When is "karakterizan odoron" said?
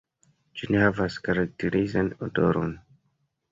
1.27-2.75